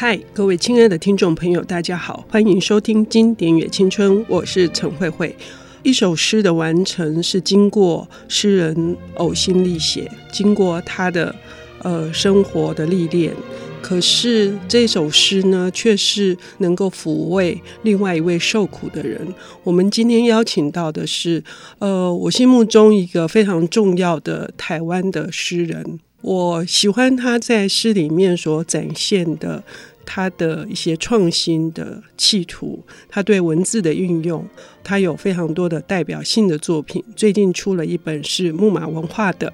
[0.00, 5.36] 嗨，各位亲爱的听众朋友，大家好，欢迎收听《经典也青春》，我是陈慧慧。
[5.82, 11.36] 一首诗的完成是经过诗人呕心沥血，经过他的
[11.82, 13.34] 呃生活的历练。
[13.82, 19.20] 可是这首诗呢，却是能够抚慰另外一位受苦的人。
[19.62, 21.44] 我们今天邀请到的是，
[21.78, 26.00] 呃，我心目中一个非常重要的台湾的诗人。
[26.20, 29.62] 我喜欢他在诗里面所展现的
[30.04, 34.44] 他的一些创新的企图，他对文字的运用，
[34.82, 37.02] 他有非常多的代表性的作品。
[37.16, 39.52] 最近出了一本是木马文化的。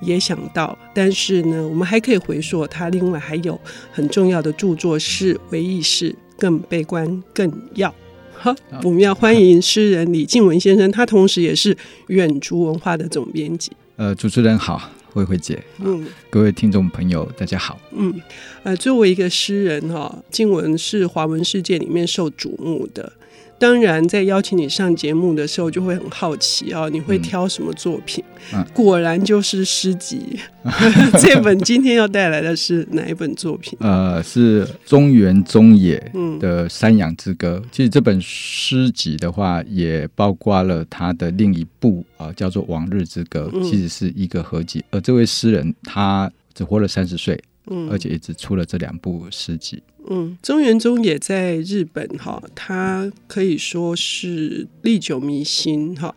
[0.00, 3.60] 也想到，但是呢，我们还可以回溯他另外还有
[3.90, 7.88] 很重要的著作是《唯意识更悲观更要》。
[8.32, 13.72] 好，我们要欢迎诗人李静文先生，他同时也是远足文化的总编辑。
[13.96, 17.80] 呃，主持人好，慧慧姐，嗯，各位听众朋友，大家好。
[17.92, 18.14] 嗯，
[18.62, 23.12] 呃，作为一个诗人哈，静文是华文世界里面受瞩目的。
[23.58, 28.22] 当然，在邀请你上节目的时候，就会很好奇啊，你会挑什么作品？
[28.54, 30.38] 嗯、果然就是诗集。
[31.18, 33.76] 这本今天要带来的是哪一本作品？
[33.82, 35.98] 呃，是中原中野
[36.38, 37.56] 的《山羊之歌》。
[37.58, 44.84] 嗯、其实这本诗集的话，也包括了他的另一部啊、呃，叫做《往日之歌》，其实是一个合集。
[44.90, 47.36] 而这位诗人他只活了三十岁，
[47.70, 49.82] 嗯，而且一直出了这两部诗集。
[50.10, 56.14] 嗯，中原中也在日本哈，他可以说是历久弥新哈，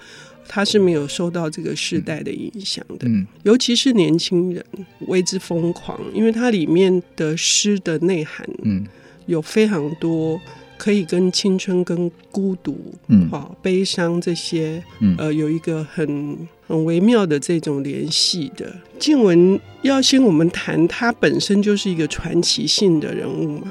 [0.48, 4.66] 他是没有受到这个时代的影响的，嗯，尤其是年轻人
[5.08, 8.86] 为之疯狂，因为它里面的诗的内涵，嗯，
[9.26, 10.40] 有非常多。
[10.78, 12.76] 可以跟青春、跟孤独、
[13.08, 16.36] 嗯，好悲伤这些，嗯，呃，有一个很
[16.72, 18.74] 很微妙的这种联系的。
[18.98, 23.68] 静文要先我们谈他本身就是一个传奇性的人物嘛？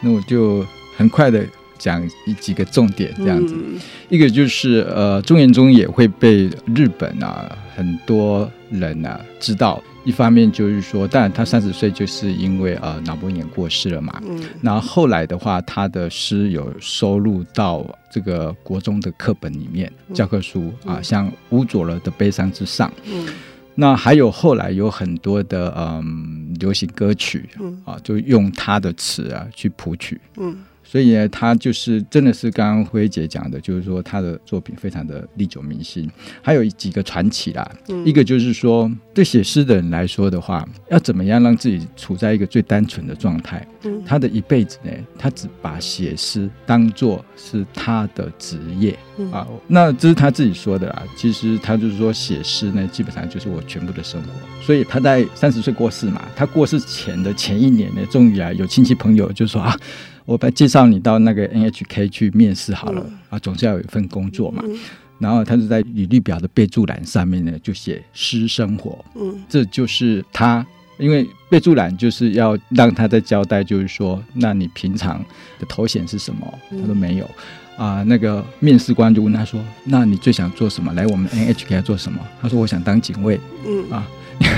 [0.00, 0.64] 那我就
[0.96, 1.44] 很快的
[1.78, 3.54] 讲一几个重点，这样子。
[3.56, 9.82] 嗯、一个就是呃，中原中也会被日本啊很多人啊知道。
[10.04, 14.22] 一方面就是说，当然他三十岁就是因为呃脑膜炎过世了嘛。
[14.24, 14.40] 嗯。
[14.60, 22.88] 然后后来的话，他的诗有收录到这个国中的课本里面，教科书啊，像乌佐了的《悲伤之上》。
[23.10, 23.26] 嗯。
[23.74, 27.48] 那还有后来有很多的嗯流行歌曲
[27.84, 30.20] 啊，就用他的词啊去谱曲。
[30.36, 30.56] 嗯。
[30.84, 36.08] 所以呢，他就是真的是刚刚辉姐讲的，就是说他的作品非常的历久弥新。
[36.42, 43.66] 还有几个传奇啦，嗯、一个就是说，对写诗的人来说的话，要怎么样让自己处在一个最单纯的状态？
[43.84, 49.48] 嗯、他的一辈子呢，他只把写诗当做是他的职业、嗯、啊。
[49.66, 51.02] 那这是他自己说的啦。
[51.16, 54.28] 其实他就是说，写诗呢，基本上就是我全部的生活。
[54.62, 59.74] 所以他在三十岁过世嘛，他过世前的前一年呢，终于啊，有亲戚朋友就说啊。
[60.24, 64.62] 我把介绍你到那个 NHK 去面试好了、嗯、啊，总是要有一份工作嘛。
[64.66, 64.78] 嗯、
[65.18, 69.04] 然后他就在履历表的备注栏上面呢，就写私生活。
[69.14, 70.66] 嗯，这就是他，
[70.98, 75.18] 因为备注栏就是要让他在交代，就是说，那你平常
[75.58, 76.58] 的头衔是什么？
[76.70, 77.30] 他说没有
[77.76, 78.02] 啊。
[78.04, 80.92] 那个面试官就问他说：“那你最想做什么？
[80.94, 84.06] 来我们 NHK 做什么？”他说：“我想当警卫。”嗯啊。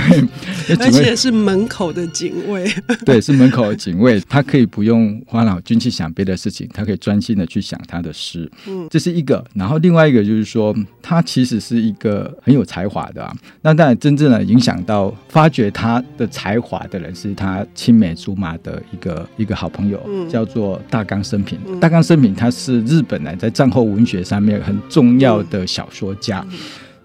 [0.79, 2.69] 而且是门口的警卫，
[3.05, 8.49] 对，是门口的警卫，他可以不用花脑筋去想别的事情，他可以专心的去想他的诗。
[8.67, 9.43] 嗯，这是一个。
[9.53, 13.33] 然后另外一个就是说，他其实是一个很有才华的啊。
[13.61, 21.57] 那当然，真正的影响到发掘他的才华的人，是他青梅竹马的一个一个好朋友，叫做大冈生平。
[21.79, 26.45] 大冈生平他是日本人在战后文学上面很重要的小说家。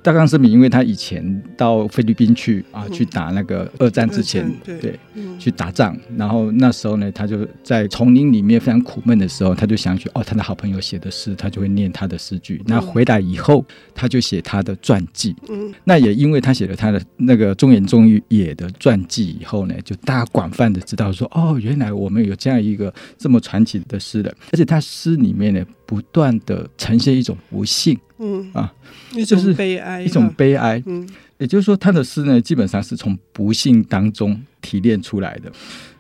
[0.03, 4.99] 大冈伸平，因为他以前到菲律宾去啊，去打那个二战之前，对，对，
[5.39, 5.97] 去打仗。
[6.17, 12.61] 然后那时候呢，他就在丛林里面非常苦闷的时候，他就想起哦，他的好朋友写的诗，他就会念他的诗句。
[12.67, 13.65] 那回来以后，
[13.95, 15.37] 他就写他的传记。
[15.49, 27.99] 嗯，那也因为他写了他的那个中原中野的传记以后呢，就大家广泛的知道说，哦，原来我们有这样一个这么传奇的诗人，而且他诗里面呢，不断的呈现一种不幸。
[28.19, 28.73] 嗯啊，
[29.15, 30.83] 一种悲哀，一种悲哀。
[30.87, 31.07] 嗯，
[31.37, 35.53] 也就是说，他的诗呢，基本上是从不幸当中提炼出来的。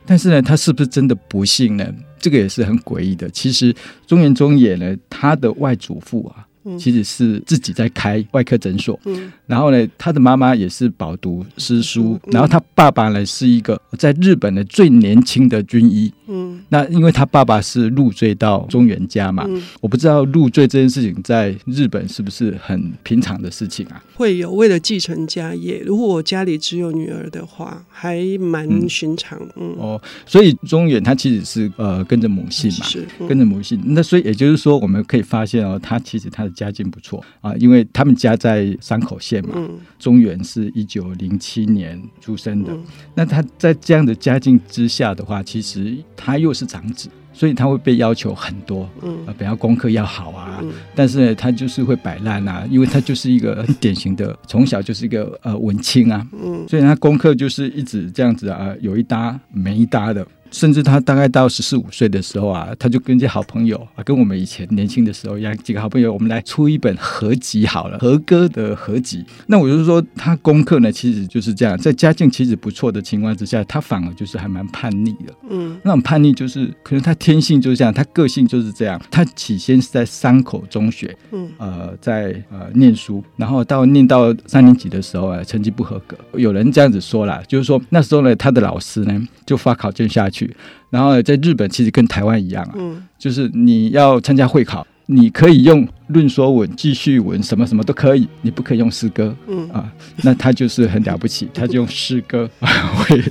[0.06, 1.86] 但是呢，他是不是真的不幸呢？
[2.18, 3.28] 这个也是很诡异的。
[3.28, 3.74] 其实
[4.06, 6.48] 中原中野呢，他的外祖父啊。
[6.78, 16.41] 其实是自己在开外科诊所，嗯、然后呢，他的妈妈也是饱读诗书，嗯、然后他爸爸呢是一个在日本的最年轻的军医，嗯，嗯，
[16.72, 24.02] 那因为他爸爸是入赘到中原家嘛，嗯、我不知道入赘这件事情在日本是不是很平常的事情啊？
[24.14, 29.38] 会有为了继承家业，如果我家里只有女儿的话，还蛮寻常。
[29.56, 33.78] 嗯，嗯哦，所以中原他其实是呃跟着母姓嘛，是、嗯、跟着母姓。
[33.84, 42.82] 那所以也就是说，我们可以发现哦，他其实他的家境不错啊，因为他们家在山口县嘛，嗯、中原是一九零七年出生的，嗯、
[43.14, 47.08] 那他在这样的家境之下的话，其实他又是长子。
[47.34, 60.26] 所以他会被要求很多，嗯，比方功课要好啊，嗯、但是呢，他就是会摆烂啊，因为他就是一个很典型的，从小就是一个呃文青啊，嗯，所以他功课就是一直这样子啊，有一搭没一搭的。
[60.52, 69.24] 甚至他大概到十四五岁的时候啊，他就跟这些好朋友啊，跟我们以前年轻的时候一样，几个好朋友，我们来出一本合集好了，合歌的合集。
[69.46, 75.34] 那我就是说，他功课呢，其实就是这样，在家境其实不错的情况之下，他反而就是还蛮叛逆的。
[75.48, 79.00] 嗯，那种叛逆就是可能他天性就是这样，他个性就是这样。
[79.10, 86.16] 他起先是在山口中学，嗯，呃，在呃念书，然后到念到三年级的时候啊，成绩不合格。
[86.34, 90.41] 有人这样子说啦，就是说那时候呢，他的老师呢就发考卷下去。
[90.90, 99.68] 然后在日本其实跟台湾一样啊，嗯、就是你要参加会考，你可以用论说文、记叙文，什么什么都可以，你不可以用诗歌，嗯。
[99.70, 99.90] 啊，
[100.22, 103.22] 那他就是很了不起，他就用诗歌回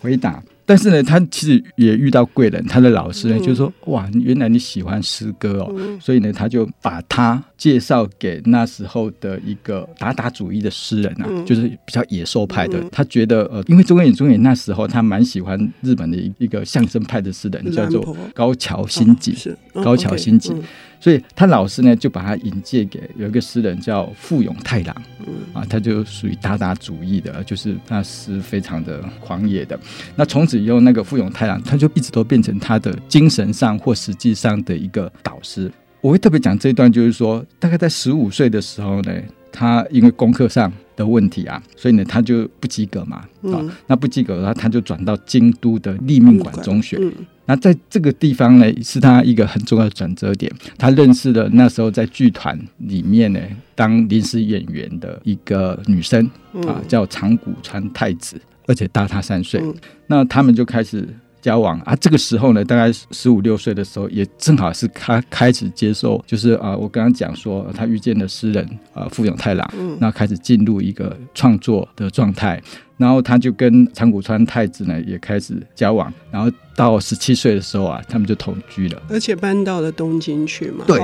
[0.00, 0.42] 回答。
[0.64, 5.74] 但是呢，他其实也遇到贵人，他的老师呢，嗯、就说：“哇，原来你喜欢诗歌哦。
[5.76, 12.78] 嗯”所以呢，他就把他介绍给那时候的一个达达主义的诗人啊，嗯、就是比较野兽派的。
[12.78, 19.36] 嗯、他觉得呃，因为中野中野那时候他蛮喜欢日本的一一个相声派的诗人，叫做高桥新吉，
[19.72, 20.54] 哦、高桥新吉。
[21.02, 24.94] 所以他老师呢，就把他引荐给有一个诗人叫富永太郎，
[25.26, 29.76] 嗯、啊，他就属于达达主义的，就是那诗非常的狂野的。
[30.14, 35.68] 那从此以后，那个富永太郎他就一直都变成他的精神上或实际上的一个导师。
[36.00, 39.12] 我会特别讲这一段，就是说，大概在十五岁的时候呢，
[39.52, 46.96] 他因为功课上的问题啊，所以呢，他就不及格嘛，啊，嗯、那不及格的话，他就转到京都的立命馆中学。
[47.00, 47.12] 嗯
[47.44, 50.50] 那在这个地方呢，是他一个很重要的转折点。
[50.78, 53.40] 他认识了那时候在剧团里面呢
[53.74, 56.24] 当临时演员的一个女生
[56.68, 59.60] 啊，叫长谷川太子，而且大他三岁。
[60.06, 61.06] 那他们就开始
[61.42, 61.94] 交往啊。
[61.96, 72.62] 这个时候呢，大概十五六岁的时候，也正好是他开始接受，就是啊，我刚刚讲说他遇见了诗人啊富永太郎，那开始进入一个创作的状态。
[72.98, 80.84] 然后他就跟长谷川太子呢也开始交往，然后到十七岁的时候啊，他们就同居了，而且搬到了东京去嘛。
[80.86, 81.00] 对，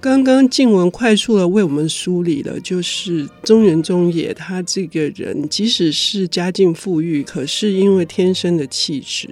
[0.00, 9.28] 刚刚静文快速的为我们梳理了，就是中原中野他这个人，即使是家境富裕，可是因为天生的气质。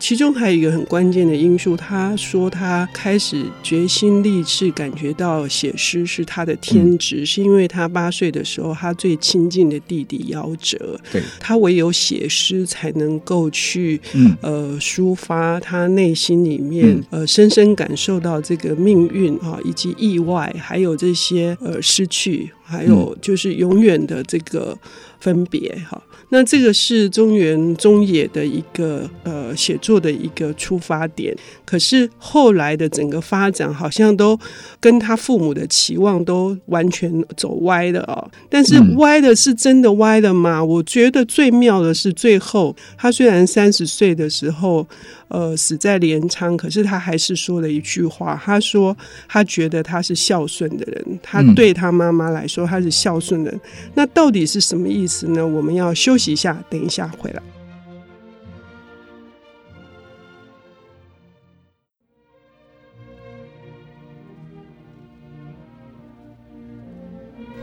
[0.00, 11.22] 其中还有一个很关键的因素，他说他开始决心立志，感觉到写诗是他的天职，嗯、是因为他八岁的时候，他最亲近的弟弟夭折，对。
[11.38, 24.78] 他唯有写诗才能够去、嗯、呃抒发他内心里面、嗯、呃深深感受到这个命运啊，以及意外，还有这些呃失去，还有就是永远的这个
[25.18, 26.00] 分别哈。
[26.32, 34.38] 那这个是中原中野的一个呃写作的一个出发点，可是后来的整个发展好像都
[34.78, 38.30] 跟他父母的期望都完全走歪了哦。
[38.48, 40.62] 但是歪的是真的歪了吗？
[40.62, 44.86] 我觉得最妙的是最后，他虽然三十岁的时候。
[45.30, 48.40] 呃，死在镰仓，可是他还是说了一句话。
[48.44, 48.96] 他说
[49.28, 53.60] 他觉得他是孝顺的人，他对他妈妈来说他是孝顺的人。
[53.64, 55.46] 嗯、那到底是什么意思呢？
[55.46, 57.42] 我们要休息一下，等一下回来。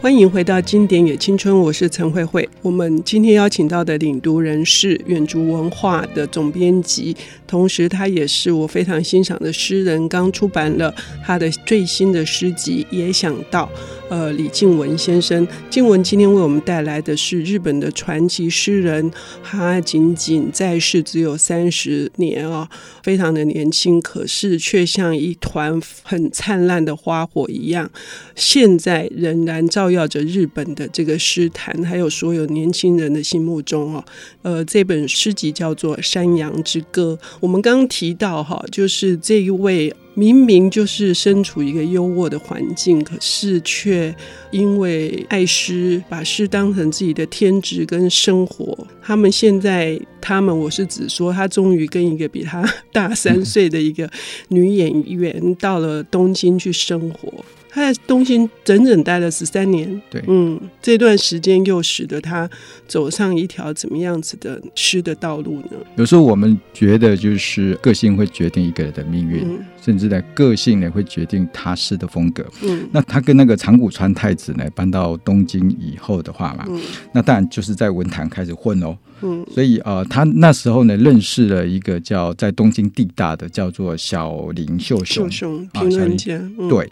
[0.08, 2.48] 欢迎回到《经典也青春》，我是陈慧慧。
[2.62, 7.14] 我们今天邀请到的领读人是远足文化的总编辑，
[7.46, 10.96] 同时他也是我非常欣赏的诗人，刚出版了
[11.26, 13.70] 他的最新的诗集《也想到》。
[14.10, 19.12] 呃，李静文先生，静文今天为我们带来的是日本的传奇诗人，
[19.44, 22.70] 他仅仅在世只有三十年啊，
[23.04, 27.92] 非常的年轻，可是却像一团很灿烂的花火一样，
[28.34, 34.06] 现在仍然照耀着日本的这个诗坛，还有所有年轻人的心目中哦。
[34.42, 39.94] 呃，这本诗集叫做《山羊之歌》，我们刚刚提到哈，就是这一位。
[40.20, 44.12] 明明就是身处一个优渥的环境，可是却
[44.50, 48.76] 因为爱诗，把诗当成自己的天职跟生活。
[49.00, 54.10] 他们现在，他们我是指说，他终于跟一个比他大三岁的一个
[54.48, 57.46] 女演员到了东京去生活。
[57.78, 62.50] 他在东京整整待了十三年，对，嗯，这段时间又使得他
[62.88, 65.78] 走上一条怎么样子的诗的道路呢？
[65.96, 72.44] 有时候我们觉得，就是个性会决定一个人的命运，嗯、甚至呢，个性呢会决定他诗的风格。
[72.64, 76.82] 嗯，那他跟那个长谷川太子呢搬到东京以后的话嘛，嗯、
[77.14, 78.98] 那当然就是在文坛开始混哦。
[79.22, 86.90] 嗯，所以呃，他那时候呢认识了一个叫在东京地大的叫做小林秀雄，秀雄评论家，嗯、对。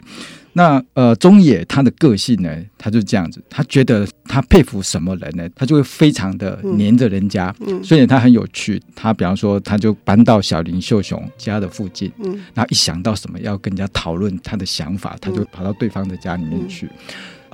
[0.52, 8.80] 那呃，中野他的个性呢，他就这样子，他觉得他佩服什么人呢，他就会非常的黏着人家，嗯，所以他很有趣。
[8.94, 16.88] 他比方说，他就搬到小林秀雄家的附近，嗯，然后一想到什么要跟人家讨论他的想法，他就跑到对方的家里面去。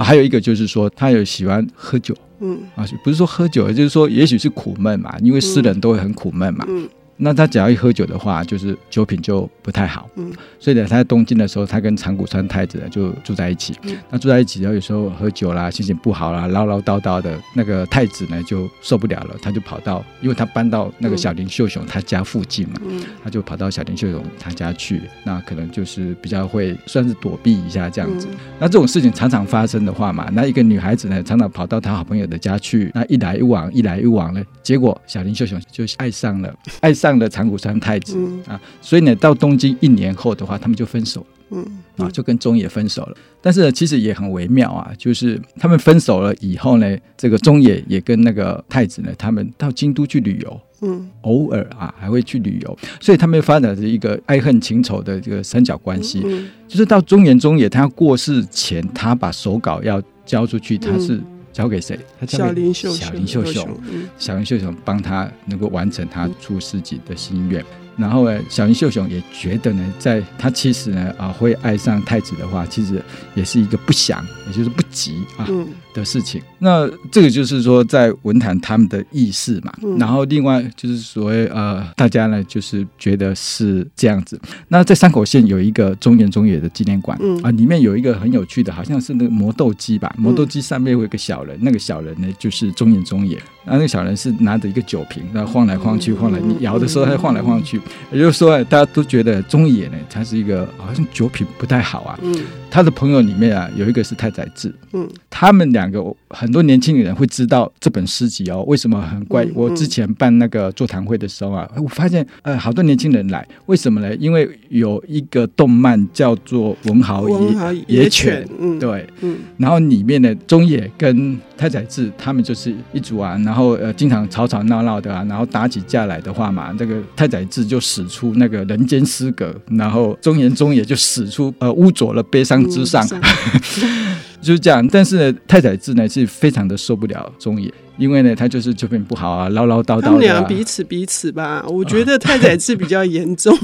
[0.03, 2.59] 啊，还有一个就是说，他有喜欢喝酒，嗯。
[2.75, 6.89] 啊，不是说喝酒，就是说也许是苦闷嘛，因为诗人都会很苦闷嘛，嗯。
[7.25, 10.11] 那他只要一喝酒的话，就是酒品就不太好。
[10.17, 13.73] 嗯，所以呢，他在东京的时候，他跟长谷川太子呢就住在一起。
[13.85, 25.01] 嗯，那住在一起，然后有时候喝酒啦，心情不好啦，唠唠叨叨的，那个太子呢就受不了了，他就跑到，因为他搬到那个小林秀雄他家附近嘛，嗯，他就跑到小林秀雄他家去。
[25.23, 28.27] 那可能就是比较会算是躲避一下这样子。
[28.33, 37.12] 嗯，那这种事情常常发生的话嘛，那一个女孩子呢，常常跑到她好朋友的家去，那一来一往，一来一往呢，结果小林秀雄就爱上了，爱上。
[37.19, 42.07] 的长谷川太子、嗯、啊，所以呢，到东京一年后的话，他们就分手了，嗯，嗯。
[42.07, 43.17] 啊，就跟中野分手了。
[43.41, 56.23] 但是呢，其实也很微妙啊，就是他们分手了以后呢，这个中野也跟那个太子呢，他们到京都去旅游，嗯，偶尔啊还会去旅游，所以他们发展的一个爱恨情仇的这个三角关系。
[56.25, 61.21] 嗯嗯、就是到中原中野他要过世前，他把手稿要交出去，他是。
[61.53, 61.99] 交给谁？
[62.19, 62.97] 他交给小林秀秀。
[62.97, 63.81] 小林秀雄，
[64.19, 67.65] 小林秀雄帮他能够完成他出世己的心愿。
[67.95, 73.01] 然后呢，小林秀雄也觉得呢，在他其实呢啊会爱上太子的话，其实
[73.35, 75.49] 也是一个不祥，也就是不吉啊
[75.93, 76.41] 的事情。
[76.61, 79.73] 那这个就是说，在文坛他们的意识嘛。
[79.99, 84.41] 然后另外就是所谓呃，大家呢就是觉得是这样子。
[84.69, 93.41] 那在山口县有一个中原中野的纪念馆啊，里面有一个很有趣的，好像是那个磨豆机吧，磨豆机上面有一个小人，那个小人呢就是中原中野。
[93.65, 97.81] 那那个小人是拿着一个酒瓶，然后晃来晃去，晃来你摇的时候他晃来晃去。
[98.11, 102.19] 也就是说，大家都觉得中野呢，他是一个好像酒品不太好啊。
[102.23, 102.35] 嗯，
[102.71, 104.75] 他的朋友里面啊，有一个是太宰治。
[104.93, 106.01] 嗯，他们两个
[106.33, 108.65] 很多年轻人会知道这本诗集哦。
[108.67, 109.47] 为什么很怪？
[109.55, 114.15] 我之前办那个座谈会的时候啊，我发现呃，好多年轻人来，为什么呢？
[114.17, 118.45] 因为有一个动漫叫做《文豪野野犬》。
[118.59, 119.07] 嗯，对。
[119.21, 134.87] 嗯，然后里面的中野跟太宰治他们就是一组啊，然后呃，经常吵吵闹闹的啊，然后打起架来的话嘛，这个太宰治就使出那个人间失格，然后中原中野就使出呃污浊了悲伤之上，嗯、就是这样。
[134.89, 140.01] 但是呢，太宰治呢是非常的受不了中野，因为呢他就是酒品不好啊，唠唠叨叨、啊。
[140.03, 143.57] 他们俩彼此彼此吧，我觉得太宰治比较严重，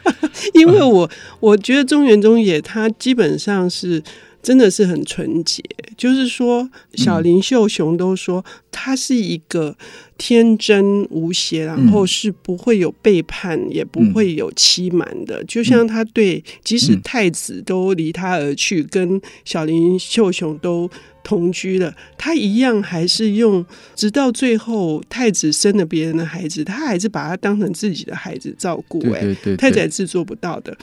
[0.52, 1.08] 因为我
[1.40, 4.02] 我觉得中原中野他基本上是。
[4.44, 5.60] 真的是很纯洁，
[5.96, 9.76] 就是说，小林秀雄都说他是一个
[10.16, 15.42] 天真无邪，然后是不会有背叛，也不会有欺瞒的。
[15.44, 20.88] 就像他对，即使太子都离他而去，跟小林秀雄都。
[21.26, 23.64] 同居了，他一样还是用，
[23.96, 29.00] 直到最后太子生了别人的孩子，他还是把他当成自己的孩子照顾。
[29.10, 30.76] 哎，对太宰治做不到的。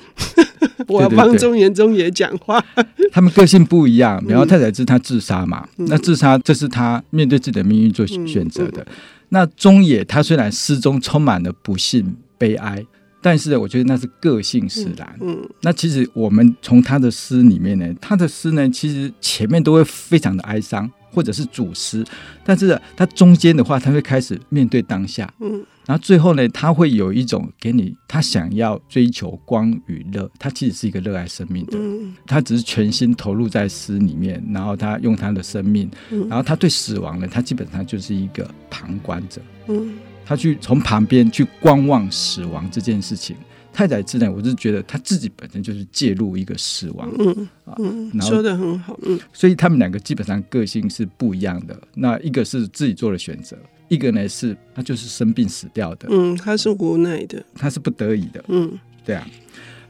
[0.90, 2.64] 我要帮中原中野讲话。
[3.12, 8.86] 他们个性不一样，然后太宰治他自杀嘛，嗯、那自杀这是他面对自己的命运做选择的。
[9.30, 12.86] 那中野他虽然诗中充满了不幸悲哀。
[13.24, 15.16] 但是呢，我觉得那是个性使然。
[15.22, 22.04] 嗯，嗯，那其实我们从他的诗里面呢，他的诗呢，其实前面都会非常的哀伤，或者是主诗。
[22.44, 25.32] 但是他中间的话，他会开始面对当下。
[25.40, 31.78] 嗯，然后最后呢，他会有一种给你他想要追求光与热，他其实是一个热爱生命的。
[31.78, 35.92] 嗯，他只是全心投入在诗里面，然后他用他的生命，
[36.30, 39.42] 然后他对死亡呢，他基本上就是一个旁观者。
[39.68, 39.96] 嗯。
[40.24, 43.36] 他去从旁边去观望死亡这件事情，
[43.74, 51.80] 太宰治呢，我是觉得他自己本身就是介入一个死亡，嗯嗯，然后说的很好，嗯，所以他们两个基本上个性是不一样的。
[51.94, 59.28] 那一个是自己做了选择，一个呢是他就是生病死掉的，嗯，他是无奈的，他是不得已的，嗯，对啊。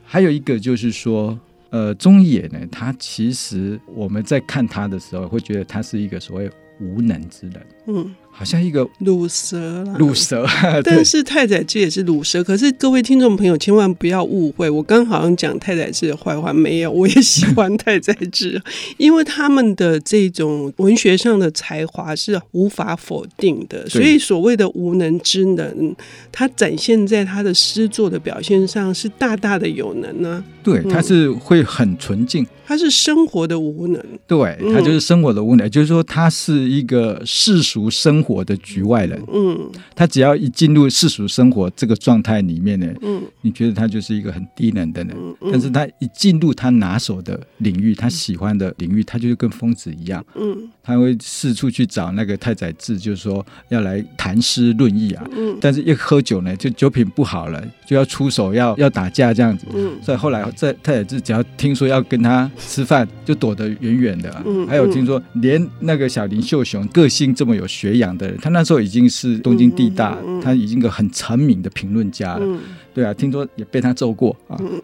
[0.04, 1.38] 还有一个就是说，
[1.70, 7.66] 呃，中野呢，他其实我们在看他的时候，会觉得他是一个所谓无能之人。
[7.86, 8.14] 嗯。
[8.34, 10.48] 好像一个鲁蛇啦，鲁蛇。
[10.82, 12.42] 但是太宰治也是鲁蛇。
[12.42, 18.60] 可是各位听众朋友千万不要误会，我刚好像讲太宰治的坏话没有，我也喜欢太宰治，
[18.96, 23.86] 因为他们的这种文学上的才华是无法否定的。
[23.86, 25.94] 所以所谓的无能之能，
[26.32, 30.44] 他展现在他的诗作的表现上是大大的有能呢、啊。
[30.62, 34.02] 对，他是会很纯净，他是生活的无能。
[34.26, 38.22] 对，他就是生活的无能，就是说他是一个世俗生。
[38.22, 68.36] 活的局外人，嗯，他只要一进入世俗生活这个状态里面呢，嗯，你觉得他就是一个很低能的人，嗯，但是他一进入他拿手的领域，他喜欢的领域，他就是跟疯子一样，嗯，他会四处去找那个太宰治，就是说要来谈诗论艺啊，嗯，但是一喝酒呢，就酒品不好了，就要出手要要打架这样子，嗯，所以后来在太宰治只要听说要跟他吃饭，就躲得远远的，嗯，还有听说连那个小林秀雄个性这么有学养的人。
[68.38, 72.44] 他那时候已经是东京地大，嗯嗯、他已经个很成名的评论家了。
[72.44, 72.60] 嗯、
[72.92, 74.56] 对啊，听说也被他揍过啊。
[74.60, 74.82] 嗯、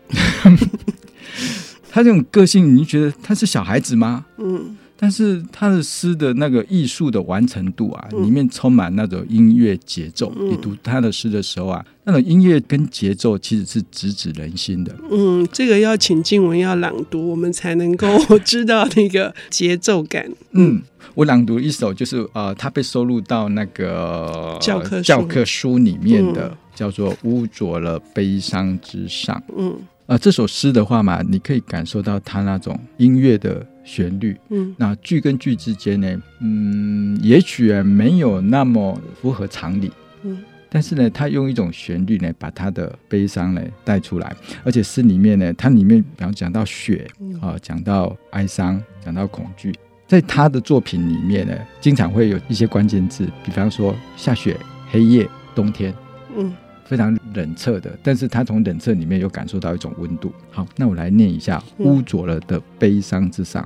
[1.91, 4.25] 他这种个性，你觉得他是小孩子吗？
[4.39, 4.78] 嗯。
[5.00, 10.33] 但是他的诗的那个艺术的完成度啊，里面充满那种音乐节奏。
[10.37, 14.93] 你读他的诗的时候啊，那种音乐跟节奏其实是直指人心的。
[15.09, 18.09] 嗯，这个要请静文要朗读，我们才能够
[18.45, 20.28] 知道那个节奏感。
[20.50, 20.83] 嗯，
[21.14, 29.37] 我朗读一首，就是呃，他被收录到那个教科教科书里面的，叫做《污浊了悲伤之上》。
[29.57, 33.64] 嗯，啊，这首诗的话嘛，你可以感受到他那种音乐的。
[33.88, 39.90] 旋律，嗯，那句跟句之间呢，嗯，也许没有那么符合常理，
[40.25, 47.07] 嗯，但是呢，他用一种旋律呢，把他的悲伤呢带出来，而且诗里面呢，它里面比方讲到雪
[47.40, 49.75] 啊，讲到哀伤，讲到恐惧，
[50.07, 54.54] 在他的作品里面呢，经常会有一些关键字，比方说下雪、
[54.90, 55.95] 黑夜、冬天，
[56.37, 56.52] 嗯，
[56.85, 60.30] 非常冷彻的，但是他从冷彻里面又感受到一种温度。
[60.50, 63.62] 好，那我来念一下《污浊了的悲伤之上》。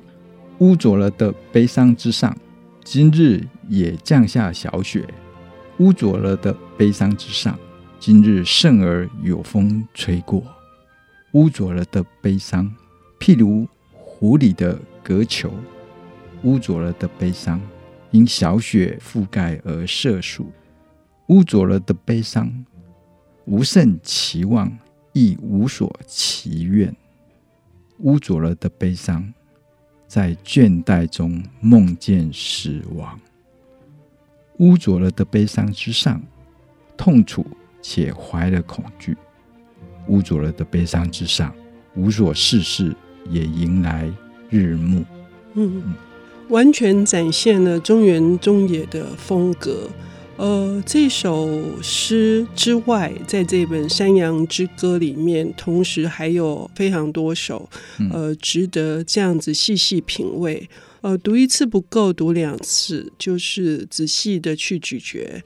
[0.62, 2.38] 污浊了的悲伤之上，
[2.85, 5.04] 今日也降下小雪。
[5.78, 7.59] 污浊了的悲伤之上，
[7.98, 10.40] 今日甚而有风吹过。
[11.33, 12.72] 污浊了的悲伤，
[13.18, 15.53] 譬如湖里的蛤球。
[16.44, 17.61] 污浊了的悲伤，
[18.12, 20.46] 因小雪覆盖而色素。
[21.27, 22.64] 污浊了的悲伤，
[23.46, 24.72] 无甚期望，
[25.12, 26.94] 亦无所祈愿。
[27.98, 29.35] 污浊了的悲伤。
[30.12, 33.18] 在倦怠中梦见死亡，
[34.59, 36.20] 污浊了的悲伤之上，
[36.98, 37.46] 痛楚
[37.81, 39.14] 且怀了恐惧；
[40.09, 41.51] 污浊了的悲伤之上，
[41.94, 42.94] 无所事事
[43.31, 44.07] 也迎来
[44.51, 45.03] 日暮。
[45.55, 45.94] 嗯，
[46.51, 49.88] 完全展现了中原中野的风格。
[50.37, 57.68] 呃，这首诗之外，在这本《山羊之歌》里面，同时还有非常多首，
[58.11, 60.68] 呃，值得这样子细细品味。
[61.03, 65.42] 呃，读一次不够，读两次，就是仔细的去咀嚼。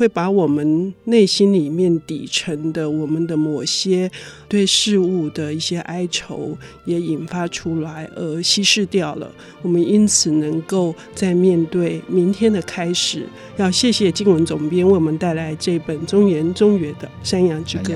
[0.00, 4.10] 会把我们内心里面底层的我们的某些
[4.48, 9.30] 对事物的一些哀愁也引发出来，而稀释掉了。
[9.60, 17.92] 我们因此能够在面对明天的开始，要谢谢静文总编为我们带来这本中原中原的《山羊之歌》。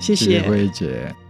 [0.00, 1.29] 谢谢。